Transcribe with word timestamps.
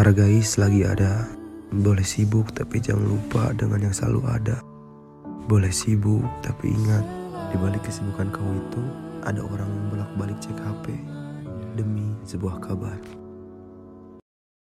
Hargai 0.00 0.40
selagi 0.40 0.88
ada. 0.88 1.28
Boleh 1.76 2.08
sibuk 2.08 2.56
tapi 2.56 2.80
jangan 2.80 3.04
lupa 3.04 3.52
dengan 3.52 3.84
yang 3.84 3.92
selalu 3.92 4.32
ada. 4.32 4.56
Boleh 5.44 5.68
sibuk 5.68 6.24
tapi 6.40 6.72
ingat 6.72 7.04
di 7.52 7.60
balik 7.60 7.84
kesibukan 7.84 8.32
kau 8.32 8.48
itu 8.48 8.80
ada 9.28 9.44
orang 9.44 9.68
yang 9.68 9.86
bolak-balik 9.92 10.40
cek 10.40 10.56
HP 10.56 10.96
demi 11.76 12.16
sebuah 12.24 12.64
kabar. 12.64 13.19